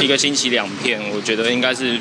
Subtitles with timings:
[0.00, 1.98] 一个星期两片，我觉得应该是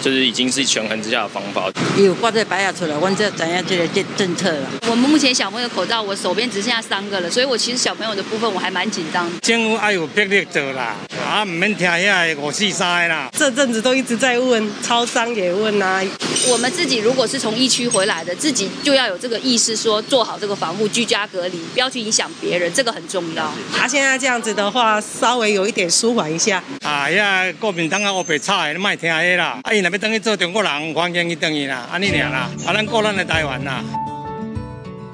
[0.00, 1.70] 就是已经是权衡之下的方法。
[1.96, 4.70] 有挂在白牙出来，我这怎样这个政政策了？
[4.88, 9.30] 我们目前小朋友口罩，我手边只剩下三个了，所以我其实小朋友的部分我还蛮紧张。
[9.40, 10.96] 政府爱有魄力做啦，
[11.28, 13.28] 啊，唔免听遐五四三啦。
[13.36, 16.02] 这阵子都一直在问，超商也问啊。
[16.48, 23.52] 我们自己如果是从疫区回来的，自己就要有这个意识，说做好这个防护，居家隔离，不要去影响别人，这个很重要。
[23.76, 26.62] 他现在这样子的话，稍微有一点舒缓一下。
[26.82, 29.60] 啊，呀国民党啊，我白吵，你莫听遐啦。
[29.92, 32.48] 要等于做中国人，欢迎伊等于啦，安尼尔啦。
[32.64, 33.82] 啊，咱过咱的台湾啦。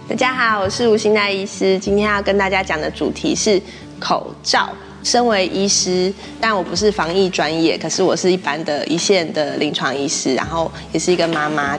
[0.06, 3.60] 大家好，我是吴欣娜医师，今天要跟大家讲的主题是
[3.98, 4.68] 口罩。
[5.02, 11.78] 身为医师，但我不是防疫专业，可是我是一般的一线的临床医师，然后也是一个妈妈。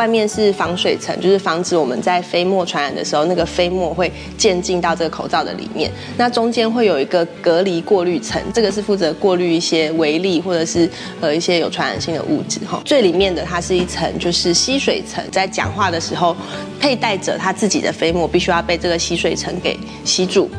[0.00, 5.92] 外面是防水层，就是防止我们在飞沫传染的时候，那个飞沫会溅进到这个口罩的里面。
[6.16, 10.88] 那中间会有一个隔离过滤层，这个是负责过滤一些微粒或者是
[11.20, 12.80] 呃一些有传染性的物质哈。
[12.82, 16.34] 最里面的它是一层就是吸水层，在讲话的时候，
[16.80, 20.50] 佩戴者他自己的飞沫必须要被这个吸水层给吸住。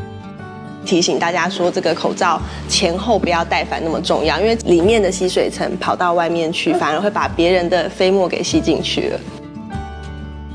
[0.85, 9.19] 提醒大家说，这个口罩前后不要戴反那么重要，因为里面的吸水层跑到外面去，反而会把别人的飞沫给吸进去了。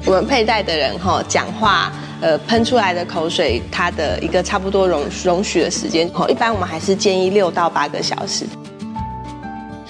[0.05, 8.45] 我们佩戴的人哈，讲话呃喷出来的口水，它的一个差不多容容许的时间，一般我们还是建议六到八个小时。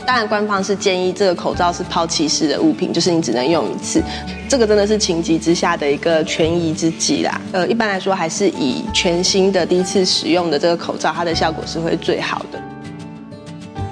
[0.07, 4.01] 当然，官方是建议这个口罩是抛弃式的物品，就是你只能用一次。
[4.49, 7.41] 这个真的是情急之下的一个权宜之计啦。
[7.51, 12.63] 呃，一般来说还是以全新的第一次使用的这个口罩，它的效果是会最好的。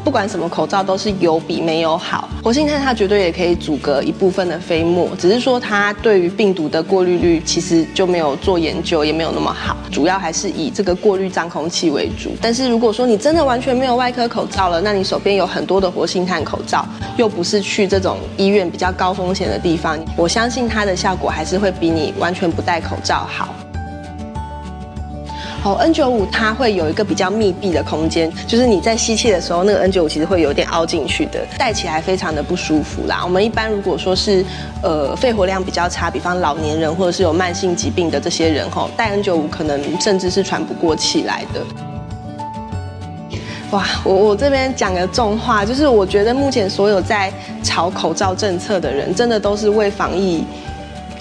[0.05, 2.29] 不管什么口罩都是有比没有好。
[2.43, 9.77] 活性炭它绝对也可以阻隔一部分的飞沫，只是说它对于病毒的过滤率其实就没有做研究，也没有那么好。
[9.91, 12.31] 主要还是以这个过滤脏空气为主。
[12.43, 23.64] 但是如果说你真的完全没有外科口罩了，那你手边有很多的活性炭口罩，又不是去这种医院比较高风险的地方，我相信它的效果还是会比你完全不戴口罩好。
[25.65, 33.23] 哦，N95 它会有一个比较密闭的空间，就是你在吸气的时候，那个 N95 其实会有点凹进去的，戴起来非常的不舒服啦。
[33.25, 34.45] 我们一般如果说是
[34.83, 41.63] 呃肺活量比较差，比方老年人或者是有慢性疾病的这些人，吼，戴 N95 可能甚至是喘不过气来的。
[43.71, 47.33] 哇，我我这边讲个重话，就是我觉得目前所有在
[47.63, 50.45] 炒口罩政策的人，真的都是为防疫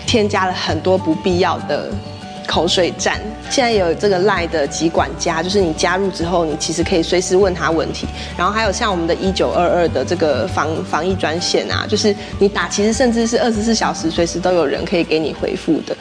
[0.05, 1.89] 添加了很多不必要的。
[2.47, 8.07] 口水战，现在有这个赖的疾管家，就是你加入之后，你其实可以随时问他问题。
[8.37, 15.95] 然后还有像我们的一九二二的这个防防疫专线啊，就是你打，其实甚至是二十四小时随时都有人可以给你回复的。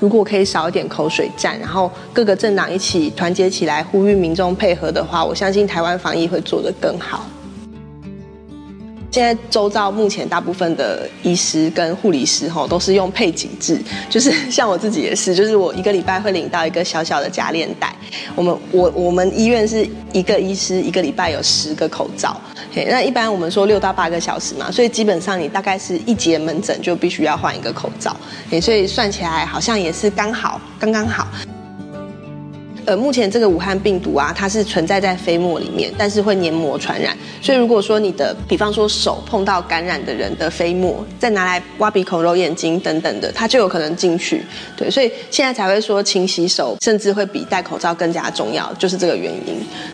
[0.00, 7.24] 如果可以少一点口水战，然后各个政党一起团结起来，呼吁民众配合的话，我相信台湾防疫会做得更好。
[9.14, 13.78] 现在周遭目前大部分的医师跟护理师哈都是用配给制，
[14.10, 17.94] 就是像我自己也是，就是我一个礼拜会领到一个小小的夹链袋。
[18.34, 22.36] 我们我我们医院是一个医师一个礼拜有十个口罩，
[22.74, 28.16] 嘿那一般我们说六到八个小时嘛，所以基本上你大概是一节门诊就必须要换一个口罩，
[28.60, 31.28] 所以算起来好像也是刚好刚刚好。
[32.86, 37.16] 呃，目前这个武汉病毒啊，它是存在在飞沫里面，但是会黏膜传染。
[37.40, 44.44] 所以如果说你的，比方说手碰到感染的人的飞沫，再拿来挖鼻孔、揉眼睛等等的，它就有可能进去。
[44.76, 49.93] 对，所以现在才会说勤洗手，甚至会比戴口罩更加重要，就是这个原因。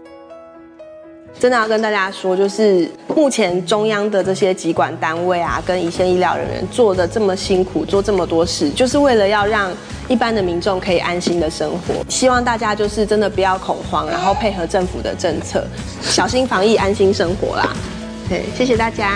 [1.41, 2.87] 真的要跟大家说，就是
[3.17, 9.73] 目前中央的这些疾管单位啊，跟一线医疗人员做的这么辛苦，做这么多事，就是为了要让
[10.07, 12.05] 一般的民众可以安心的生活。
[12.11, 15.65] 希望大家就是真的不要恐慌，然后配合政府的政策，
[16.03, 17.75] 小心防疫，安心生活啦。
[18.29, 19.11] 对，谢谢大家。